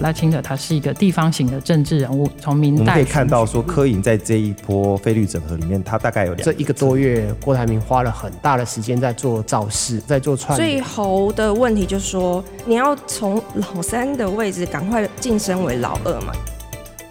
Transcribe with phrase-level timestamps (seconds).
[0.00, 10.56] 赖清德他是一个地方型的政治人物，从明代我们可以看到说，柯颖在这一波费率整合里面，他大概有两这一个多月，郭台铭花了很大的时间在做造势，在做串。
[10.56, 16.32] 所以侯的问题就是说，你要从老三的位置赶快晋升为老二嘛？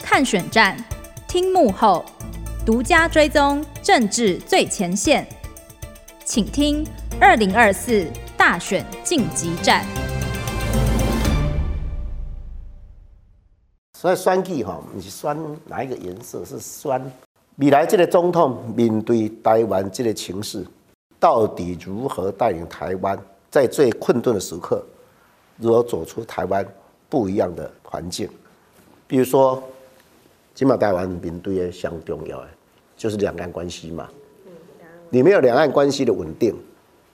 [0.03, 0.77] 看选战，
[1.27, 2.05] 听幕后，
[2.65, 5.27] 独家追踪政治最前线，
[6.23, 6.85] 请听
[7.19, 8.05] 二零二四
[8.37, 9.83] 大选晋级战。
[14.05, 16.45] 所以选举哈，你是选哪一个颜色？
[16.45, 17.11] 是选
[17.55, 20.63] 未来这个总统面对台湾这个情势，
[21.19, 23.17] 到底如何带领台湾
[23.49, 24.85] 在最困顿的时刻，
[25.57, 26.63] 如何走出台湾
[27.09, 28.29] 不一样的环境？
[29.07, 29.59] 比如说，
[30.53, 32.47] 今嘛台湾面对的相重要的
[32.95, 34.07] 就是两岸关系嘛。
[35.09, 36.55] 你没有两岸关系的稳定，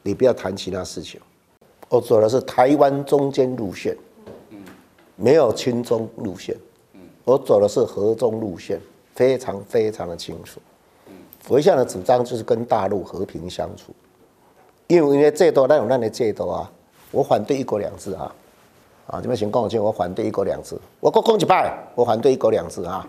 [0.03, 1.21] 你不要谈其他事情。
[1.87, 3.95] 我走的是台湾中间路线，
[5.15, 6.53] 没有亲中路线。
[7.23, 8.79] 我走的是和中路线，
[9.13, 10.59] 非常非常的清楚。
[11.47, 13.93] 我一向的主张就是跟大陆和平相处，
[14.87, 16.71] 因为因为最多那种那的最多啊，
[17.11, 18.33] 我反对一国两制啊，
[19.07, 23.07] 啊，这边请跟我讲，我反对一国两制，我国空一派，我反对一国两制啊。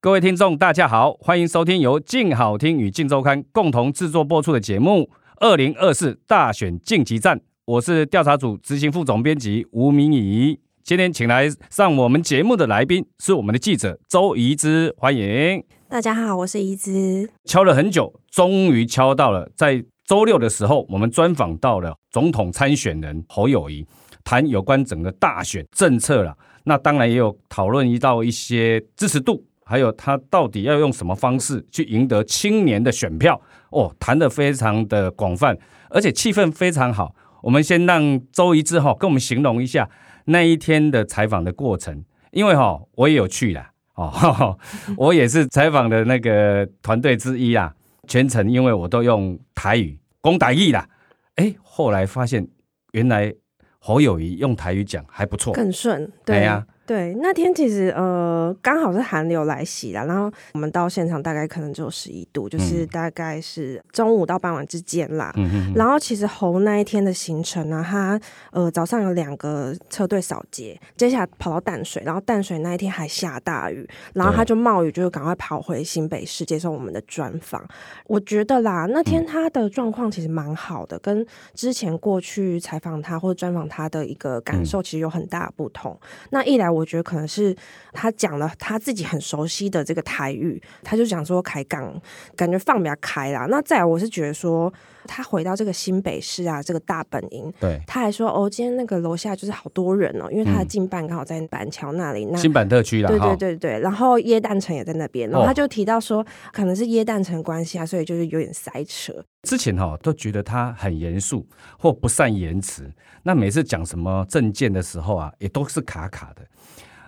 [0.00, 5.00] 各位听众，大家好，欢迎收听由静好听与静周刊共同制作播出的节目
[5.40, 10.60] 《二零二四大选晋级战》，我是调查组执行副总编辑吴明仪。
[10.86, 15.60] 今天请来上我们节目的来宾是我们的记者周怡之，欢迎。
[15.88, 17.28] 大家好，我是怡之。
[17.44, 19.50] 敲了很久，终于敲到了。
[19.56, 23.84] 在周六的时候，我们专访到了总统参选人侯友谊，
[24.22, 26.32] 谈有关整个大选政策了。
[26.62, 33.40] 那当然也有讨论到一些支持度，还有他到底要用什么方式去赢得青年的选票。
[33.70, 35.58] 哦，谈得非常的广泛，
[35.90, 37.12] 而且气氛非常好。
[37.42, 39.90] 我们先让周怡之哈跟我们形容一下。
[40.26, 44.56] 那一天的采访的过程，因为哈我也有去啦，哦，
[44.96, 47.74] 我也是采访的那个团队之一啊。
[48.06, 50.88] 全程因为我都用台语攻台语啦，
[51.34, 52.46] 哎，后来发现
[52.92, 53.34] 原来
[53.80, 56.64] 侯友谊用台语讲还不错，更顺，对呀。
[56.86, 65.32] 对，那天其实呃刚好是寒流来袭啦，然后我们到现场大概可能只有十一度，就是大概是中午到傍晚之间啦。
[65.36, 65.72] 嗯。
[65.74, 68.20] 然后其实侯那一天的行程呢，他
[68.52, 77.66] 呃早上有两个车队扫街，接下来跑到淡水，然后淡水那一天还下大雨，然后他就冒雨就赶快跑回新北市接受我们的专访。
[78.06, 85.98] 我觉得啦，那天他的状况其实蛮好的，跟之前过去采访他或者专访他的一个感受其实有很大的不同。
[86.30, 86.75] 那一来。
[86.76, 87.56] 我觉得可能是
[87.92, 92.00] 他讲了他自己很熟悉的这个台语，他就讲说开杠，
[92.36, 93.46] 感觉放比较开啦。
[93.48, 94.72] 那再来，我是觉得说
[95.06, 103.80] 他回到这个新北市啊，这个大本营，对，他还说哦，今天那个楼下就是好多人哦，因为他的近办刚好在板桥那里，那新板特区啦，对对对对。
[103.80, 109.24] 然后耶诞城也在那边，然后他就提到说，可能是耶诞城关系啊，所以就是有点塞车。
[109.42, 111.46] 之前哈都觉得他很严肃
[111.78, 112.90] 或不善言辞，
[113.22, 116.42] 那每次讲什么政见的时候啊，也都是卡卡的。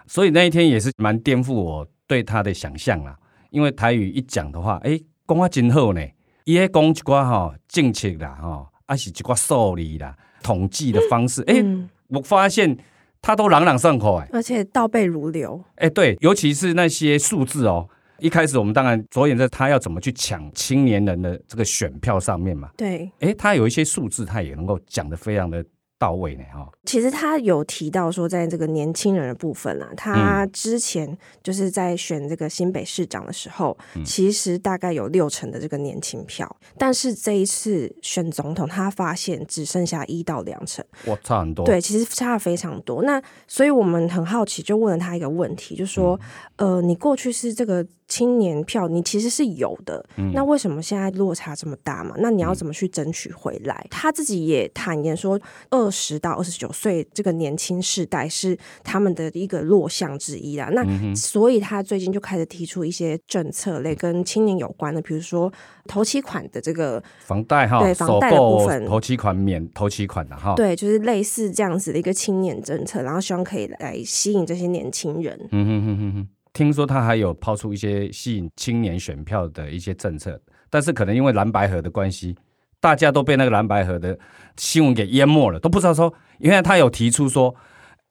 [0.08, 3.16] 所以那一天也是蛮颠覆我对他的想象啦，
[3.50, 6.00] 因为台语一讲的话，哎，讲话真好呢，
[6.44, 12.76] 伊喺讲一寡哈政策啦，哈，还是一寡数理啦、统计的方式，哎、嗯，我发现
[13.20, 17.86] 他都朗朗上口，哎，而且倒背如流，哎，对，尤其是那些数字哦，
[18.18, 25.62] 一开始我们当然着眼在他要怎么去抢青年人的这个选票上面嘛，对，哎，他有一些数字，他也能够讲得非常的。
[25.98, 41.66] 到位呢哈，其实他有提到说，在这个年轻人的部分啊，他之前就是在选这个新北市长的时候，嗯、其实大概有六成的这个年轻票，但是这一次选总统，他发现只剩下一到两成，哇，差很多。
[41.66, 43.02] 对，其实差非常多。
[43.02, 46.18] 那所以我们很好奇，就问了他一个问题，就说，
[46.56, 47.84] 嗯、呃，你过去是这个。
[48.08, 52.14] 青年票你其实是有的，嗯，那为什么现在落差这么大嘛？
[52.18, 53.78] 那你要怎么去争取回来？
[53.84, 55.38] 嗯，他自己也坦言说，
[55.70, 60.70] 二十到二十九岁这个年轻世代是他们的一个弱项之一啦。
[60.72, 65.52] 那所以他最近就开始提出一些政策类跟青年有关的，比如说
[65.86, 75.38] 头期款的这个房贷哈，对房贷的部分，头期款免头期款的哈，对，就是类似这样子的一个青年政策，然后希望可以来吸引这些年轻人。
[75.52, 76.28] 嗯哼哼哼哼。
[76.58, 82.36] 听说他还有抛出一些吸引青年选票的一些政策，但是可能因为蓝白河的关系，
[82.80, 84.18] 大家都被那个蓝白河的
[84.56, 87.54] 新闻给淹没了，都不知道说，原来他有提出说，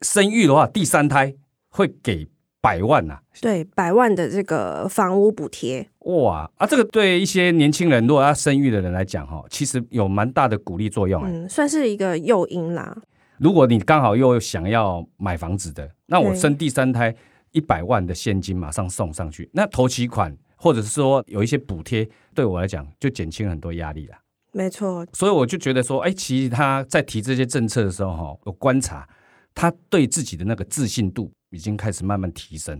[0.01, 1.35] 生育的话第三胎
[1.67, 2.25] 会给
[2.61, 12.95] 百万呐、啊，对，百万的这个房屋补贴，哇啊，这个对一些年轻人如果要生育的人来讲，哈，其实有蛮大的鼓励作用，嗯，算是一个诱因啦。
[13.39, 17.13] 如果你刚好又想要买房子的，那我生第三胎
[17.57, 24.15] 一百万的现金马上送上去，那投期款或者是说有一些补贴，对我来讲就减轻很多压力了。
[24.51, 29.09] 没错，所以我就觉得说，哎，其实他在提这些政策的时候，哈，我观察
[29.55, 32.79] 他对自己的那个自信度已经开始慢慢提升。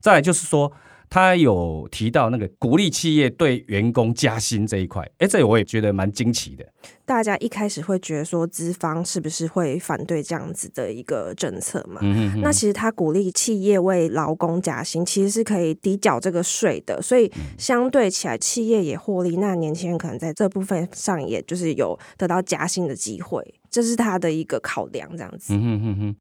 [0.00, 0.70] 再来就是说。
[1.10, 6.64] 他有提到那个鼓励企业对员工加薪这一块，哎，这我也觉得蛮惊奇的。
[7.04, 12.00] 大家一开始会觉得说资方是不是会反对这样子的一个政策嘛？
[12.02, 12.40] 嗯嗯。
[12.42, 19.36] 那其实他鼓励企业为劳工加薪，其实是可以抵缴这个税的，所以相对起来企业也获利。
[19.36, 25.08] 那年轻人可能在这部分上，也就是有得到加薪的机会，这是他的一个考量。
[25.16, 25.54] 这样子。
[25.54, 26.16] 嗯哼哼哼。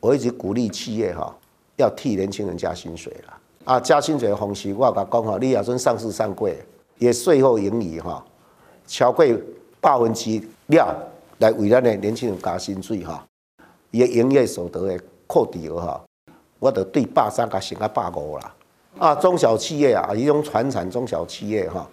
[0.00, 1.34] 我一直鼓励企业哈，
[1.76, 3.38] 要替年轻人加薪水了。
[3.66, 6.56] 啊，加薪水的方式，我甲讲吼，你也算上市上柜，
[6.98, 8.24] 也税后盈余哈，
[8.86, 9.26] 超过
[9.80, 10.86] 百分之六，
[11.38, 13.26] 来为咱的年轻人加薪水哈，
[13.90, 16.00] 伊的营业所得的扣抵额哈，
[16.60, 18.54] 我得对百三甲升到百五啦。
[19.00, 21.84] 啊，中小企业啊，伊种传产中小企业哈，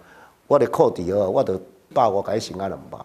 [0.46, 1.60] 我的扣抵额我得
[1.92, 3.00] 百五甲升到两百。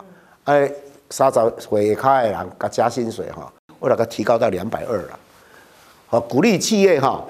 [0.45, 0.71] 哎，
[1.09, 3.51] 三十岁以下的人甲加薪水哈，
[3.81, 5.19] 我得个提高到两百二啦。
[6.07, 7.25] 好，鼓励企业哈。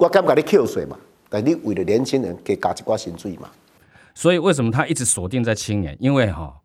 [0.00, 0.96] 我敢给你扣税嘛？
[1.28, 3.50] 但你为了年轻人给加一寡薪水嘛？
[4.14, 5.94] 所以为什么他一直锁定在青年？
[6.00, 6.58] 因为哈，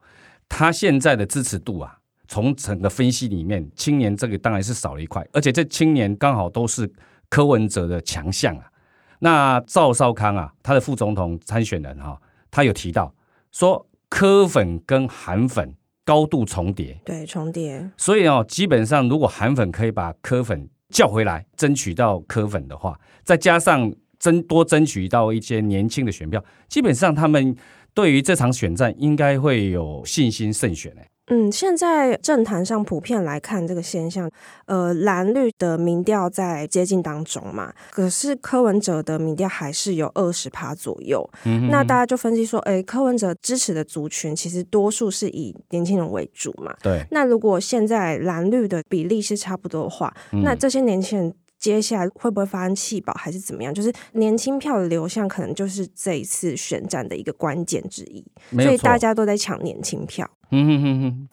[0.48, 1.98] 他现在的支持度啊，
[2.30, 6.90] 从整个分析里面，青年这个当然是少了一块，而且这青年刚好都是
[7.30, 8.72] 柯文哲的强项啊。
[9.20, 12.18] 那赵少康啊，他的副总统参选人哈，
[12.50, 13.14] 他有提到
[13.52, 17.92] 说柯粉跟韩粉高度重叠，对，重叠。
[17.98, 27.56] 所以哦，基本上如果韩粉可以把柯粉叫回来，争取到科粉的话，再加上争多争取到一些年轻的选票，基本上他们
[27.94, 30.94] 对于这场选战应该会有信心胜选。
[31.28, 34.30] 嗯，现在政坛上普遍来看这个现象，
[34.66, 41.28] 呃，蓝绿的民调在接近当中嘛，可是柯文哲的民调还是有二十趴左右。
[41.46, 46.76] 嗯，那大家就分析说，哎，柯文哲支持的族群其实多数是以年轻人为主嘛。
[46.84, 47.04] 对。
[47.10, 51.34] 那如果现在蓝绿的比例是差不多的话，嗯、那这些年轻人
[51.66, 53.74] 接下来会不会发生弃保还是怎么样？
[53.74, 58.24] 就是年轻票的流向，可能就是这一次选战的一个关键之一。
[58.52, 60.30] 所以大家都在抢年轻票。
[60.52, 61.30] 嗯哼哼哼，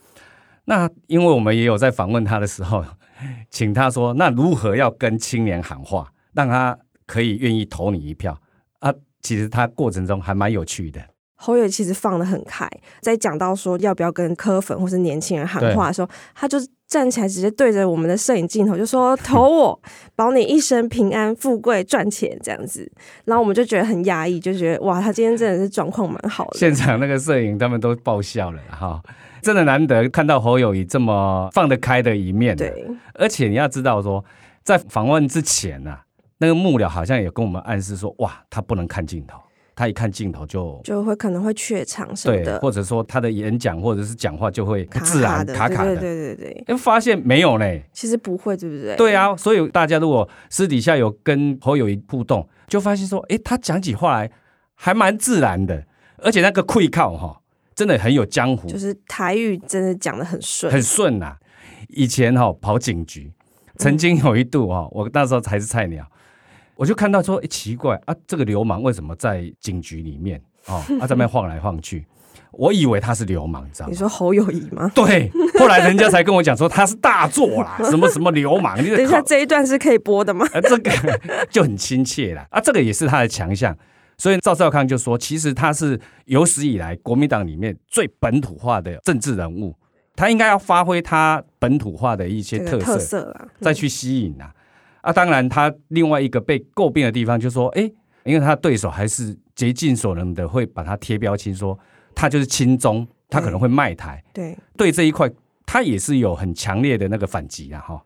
[0.64, 2.82] 那因为我们也有在访问他的时候，
[3.50, 8.40] 请他说，那如何要跟青年喊话，让他可以愿意投你一票
[8.78, 8.90] 啊？
[9.20, 11.12] 其实他过程中还蛮有趣的。
[11.44, 12.69] 侯友其实放得很开，
[13.00, 16.56] 在讲到说要不要跟柯粉或是年轻人喊话的时候，他就
[16.87, 19.81] 站起来直接对着我们的摄影镜头就说：“投我，
[20.15, 22.89] 保你一生平安富贵赚钱。”这样子，
[23.25, 26.59] 然后我们就觉得很压抑，就觉得哇，他今天真的是状况蛮好的。
[26.61, 29.03] 现场那个摄影他们都爆笑了哈，
[29.43, 32.56] 真的难得看到侯友谊这么放得开的一面。
[32.56, 34.25] 对，而且你要知道说，
[34.62, 36.05] 在访问之前啊，
[36.38, 39.38] 那个幕僚好像也跟我们暗示说，哇，他不能看镜头。
[39.75, 46.65] 他一看镜头就就会可能会怯场什么的，对，或者说他的演讲或者是讲话就会不自然卡卡的，卡卡的，对对对对。
[46.67, 47.81] 哎，发现没有呢？
[47.93, 48.95] 其实不会，对不对？
[48.97, 54.31] 对啊，所以大家如果私底下有跟侯友宜互动，就发现说，哎，他讲起话来
[54.75, 55.85] 还蛮自然的，
[56.19, 57.41] 而且那个气口哈，
[57.75, 61.37] 真的很有江湖，就是台语真的讲得很顺，很顺呐、啊。
[61.89, 63.33] 以前哈跑警局，
[63.77, 66.07] 曾经有一度哈，我那时候还是菜鸟。
[66.76, 70.83] 我就看到说，哎，奇怪啊，这个流氓为什么在警局里面哦？
[71.00, 72.05] 啊，在那边晃来晃去，
[72.52, 73.91] 我以为他是流氓，你知道吗？
[73.91, 74.91] 你说侯友宜吗？
[74.95, 78.83] 对，后来人家才跟我讲说他是大作啦， 什么什么流氓。
[78.83, 80.47] 你等一下，这一段是可以播的吗？
[80.55, 80.91] 啊，这个
[81.50, 82.47] 就很亲切啦。
[82.50, 83.76] 啊，这个也是他的强项。
[84.19, 89.75] 所以赵少康就说，其实他是有史以来国民党里面最本土化的政治人物，
[90.14, 94.52] 他应该要发挥他本土化的一些特色，特色啦，再去吸引啊。
[95.02, 97.82] 啊，当然，他另外一个被诟病的地方就是说，哎，
[98.25, 101.78] 因为他对手还是竭尽所能的会把他贴标签，说
[102.14, 104.23] 他就是亲中，他可能会卖台。
[104.32, 105.30] 对，对这一块，
[105.66, 108.02] 他也是有很强烈的那个反击啊，哈。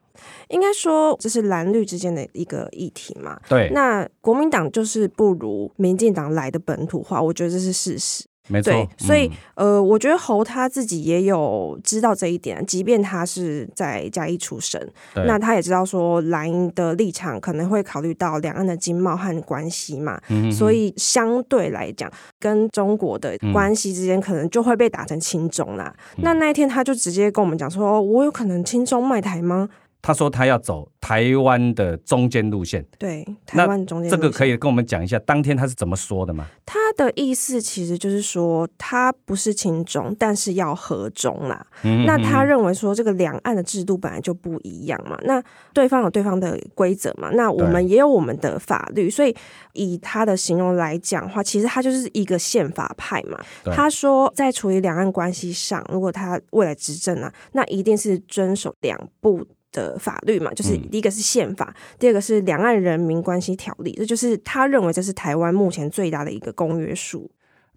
[0.48, 3.38] 应该说，这是蓝绿之间的一个议题嘛。
[3.46, 8.24] 对，那国民党就是不如民进党来的本土化，我觉得这是事实。
[8.48, 14.80] 没错，对，所以、嗯、呃，我觉得侯他自己也有知道这一点，即便他是在嘉义出生，
[15.14, 20.20] 那他也知道说蓝营的立场可能会考虑到两岸的经贸和关系嘛，
[20.52, 25.94] 所以相对来讲，跟中国的关系之间可能就会被打成亲中啦。
[26.16, 29.68] 嗯、那那一天他就直接跟我们讲说：“我有可能亲中卖台吗？”
[30.06, 36.46] 他说他要走台湾的中间路线，对，台湾中间这个可以跟我们讲一下，当天他是怎么说的吗？
[36.64, 41.66] 他的意思其实就是说，他不是亲中，但是要和中啦。
[41.82, 45.42] 嗯、那他认为说，这个两岸的制度本来就不一样嘛，那
[45.74, 49.34] 对方有对方的规则嘛，那我们也有我们的法律，所以
[49.72, 53.40] 以他的形容来讲的话，其实他就是一个宪法派嘛。
[53.74, 59.44] 他说，在处理两岸关系上，如果他未来执政啊，那一定是遵守两部。
[59.76, 67.30] 的法律嘛，就是第一个是宪法，嗯、第二个是两岸人民关系条例，这就是他认为这是台湾目前最大的一个公约数。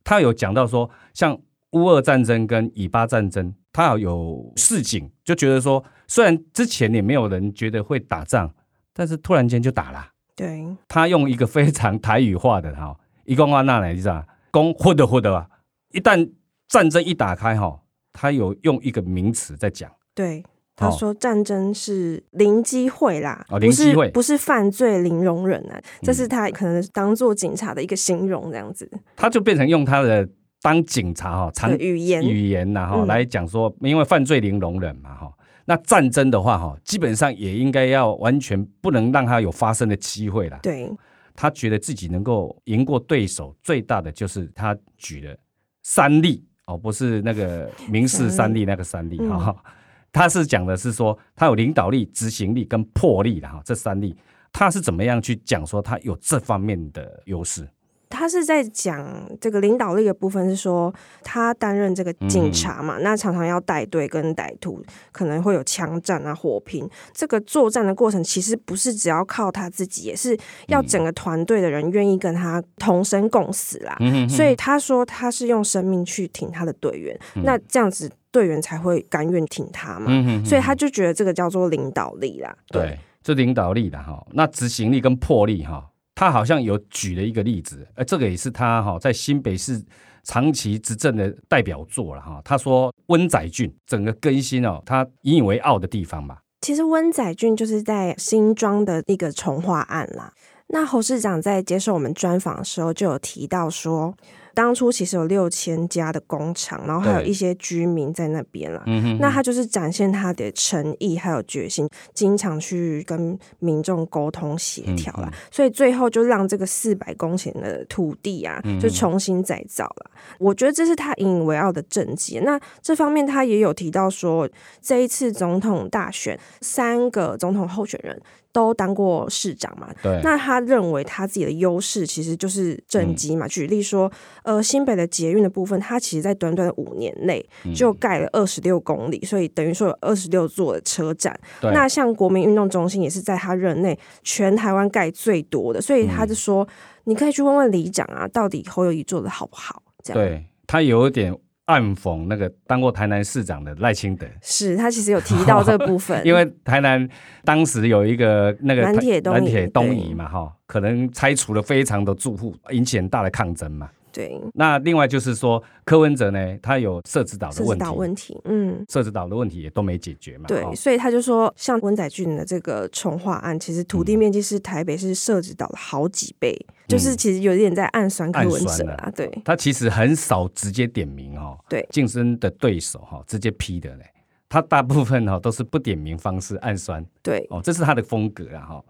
[0.05, 1.37] 他有讲到说，像
[1.71, 8.49] 乌俄战争跟以巴战争，他有示警，就觉得说，虽然之前也没有人觉得会打仗，
[8.93, 10.07] 但是突然间就打了。
[10.35, 15.45] 对，他用一个非常台语化的哈，一共话那来你知道，公或的或的啊，
[15.91, 16.31] 一旦
[16.69, 17.81] 战争一打开哈，
[18.13, 19.91] 他有用一个名词在讲。
[20.15, 20.41] 对。
[20.79, 24.09] 他说：“战争是零机会啦，哦、零机会。
[24.11, 28.89] 不是不是犯罪零容忍啊，这是他可能当做警察的一个形容，这样子。
[29.17, 30.27] 他就变成用他的
[30.61, 32.23] 当警察哈，常语言。
[32.23, 35.29] 语言呐哈来讲说，因为犯罪零容忍嘛哈，
[35.65, 40.57] 那战争的话哈，基本上也应该要完全不能让他有发生的机会了。
[40.63, 40.89] 对，
[41.35, 45.35] 他觉得自己能够赢过对手，最大的就是他举了
[45.83, 48.63] 三例哦，不是那个民事三例。
[48.63, 49.53] 那个三例哈。
[49.65, 49.71] 嗯”
[50.11, 54.15] 他是讲的是说，他有领导力、执行力跟魄力的哈，这三力，
[54.51, 57.67] 他是怎么样去讲说他有这方面的优势？
[58.09, 59.07] 他是在讲
[59.39, 66.89] 这个领导力的部分，是说他担任这个警察嘛，嗯、那常常要带队跟歹徒可能会有枪战啊、火拼。
[67.13, 70.37] 这个作战的过程其实不是只要靠他自己，也是
[70.67, 73.95] 要整个团队的人愿意跟他同生共死啦。
[73.99, 78.11] 嗯、所以他说他是用生命去挺他的队员，嗯、那这样子。
[78.31, 80.11] 队员才会甘愿挺他嘛，
[80.45, 82.55] 所以他就觉得这个叫做领导力啦。
[82.67, 85.88] 对，这领导力的哈，那执行力跟魄力哈，
[86.19, 89.81] 他好像有举了一个例子，呃，这个也是他哈在新北市
[90.23, 92.41] 长期执政的代表作了哈。
[92.43, 96.41] 他说温仔郡整个更新哦，他引以为傲的地方吧。
[96.59, 100.33] 其实温仔郡就是在新庄的一个重划案啦。
[100.67, 104.13] 那侯市长在接受我们专访的时候就有提到说。
[104.53, 108.83] 当初其实有六千家的工厂，然后还有一些居民在那边了。
[108.87, 120.11] 嗯、那他就是展现他的诚意还有决心，经常去跟民众沟通协调了，嗯、所以最后就让这个四百公顷的土地啊，就重新再造了。
[120.13, 122.39] 嗯、我觉得这是他引以为傲的政绩。
[122.39, 124.49] 那这方面他也有提到说，
[124.81, 128.19] 这一次总统大选，三个总统候选人。
[128.51, 129.89] 都当过市长嘛？
[130.01, 130.19] 对。
[130.23, 133.45] 那他认为他自己的优势其实就是政绩嘛。
[133.45, 134.11] 嗯、举例说，
[134.43, 141.39] 呃，新北的捷运的部分，他其实在短短的五年内就盖了二十六公里，嗯、所以等于说有二十六座的车站。
[141.61, 146.67] 那像国民运动中心也是在他任内全台湾盖最多的，所以他就说，嗯、
[147.05, 149.83] 你可以去问问里长啊，到底侯友宜做的好不好？
[150.03, 150.21] 这样。
[150.21, 151.37] 对他有一点。
[151.69, 157.07] 暗讽那个当过台南市长的赖清德，是他其实有提到这部分， 因为台南
[157.43, 163.87] 当时有一个那个南铁南铁东移嘛，哈，可能拆除了非常的住户，引起很大的抗争嘛。
[164.19, 170.45] 对，那另外就是说，柯文哲呢，他有设置岛的问题，问题，嗯，设置岛的问题也都没解决嘛。
[170.45, 179.09] 对，所以他就说，像温仔俊的这个重化案，其实土地面积是台北市设置岛的好几倍，嗯、就是其实有点在暗酸柯文哲啊。
[179.15, 184.05] 对，他其实很少直接点名哦，对，竞争的对手哈，直接批的嘞，
[184.49, 188.83] 他大部分哈都是不点名方式暗酸，对，哦，这是他的风格啊哈。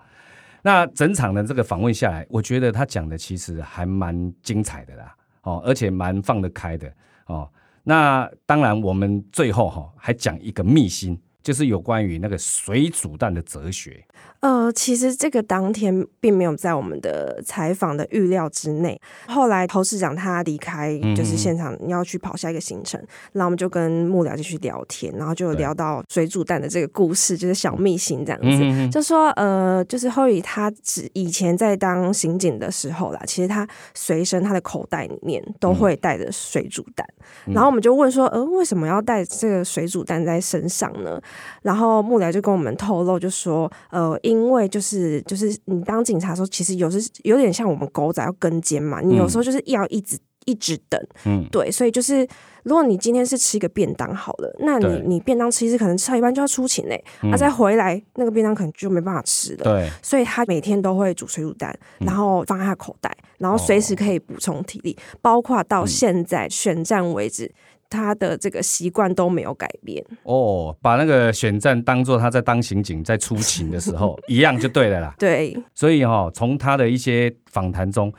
[0.61, 6.91] 那整场的这个访问下来，我觉得他讲的其实还蛮精彩的啦，哦，而且蛮放得开的
[7.25, 7.49] 哦。
[7.83, 14.05] 那当然，我们最后哈还讲一个秘辛，就是有关于那个水煮蛋的哲学。
[14.41, 18.99] 呃，其实这个当天并没有在我们的采访的预料之内。
[19.27, 28.47] 后来侯市长他离开，就是现场要去跑下一个行程，嗯、然后我们就跟幕僚继续聊天，然后就聊到水煮蛋的这个故事，就是小秘辛这样子。
[28.47, 37.05] 嗯、就说呃，就是侯友他只以前在当刑警的时候啦，其实他随身他的口袋里面都会带着水煮蛋。
[37.45, 41.21] 嗯、然后我们就问说，呃，为什么要带这个水煮蛋在身上呢？
[41.61, 44.17] 然后幕僚就跟我们透露，就说呃。
[44.29, 52.27] 因为就是就是你当警察的时候，其实有时有点像我们狗仔要跟监嘛，你有时候就是要一直一直等，嗯，对，所以就是
[52.63, 55.03] 如果你今天是吃一个便当好了，那你对。
[55.07, 57.31] 你便当其实可能吃到一半就要出勤嘞，那、嗯。
[57.33, 67.51] 啊、再回来那个便当可能就没办法吃了，对，所以他每天都会煮水煮蛋，然后放在他口袋，然后随时可以补充体力，嗯、包括到现在选战为止。
[67.89, 70.05] 他的这个习惯都没有改变。
[70.23, 75.15] 哦，把那个选战当做他在当刑警在出勤的时候 一样就对了啦。
[75.17, 78.13] 对，所以哈、哦，从他的一些访谈中，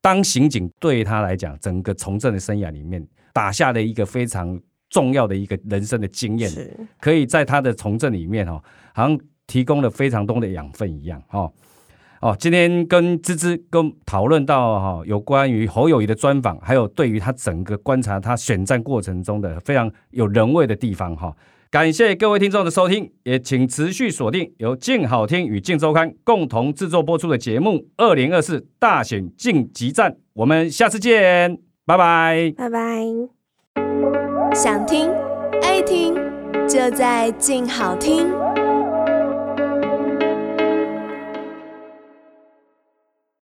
[0.00, 6.50] 当刑警对他来讲，整个从政的生涯里面打下了一个非常重要的一个人生的经验，
[7.00, 8.62] 可以在他的从政里面哈、哦，
[8.94, 11.40] 好像提供了非常多的养分一样哈。
[11.40, 11.52] 哦
[12.20, 21.34] 哦，今天跟芝芝跟讨论到哈，有关于侯友宜的专访，还有对于他整个观察他选战过程中的非常有人味的地方哈。
[21.70, 33.04] 感谢各位听众的收听，也请持续锁定由静好听与静周刊共同制作播出的节目《二零二四大选晋级战》，我们下次见，拜拜，拜拜。
[34.54, 35.10] 想听
[35.60, 36.14] 爱听，
[36.66, 38.26] 就在静好听。